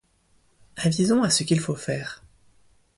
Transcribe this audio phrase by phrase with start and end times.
[0.77, 2.23] Avisons à ce qu’il faut faire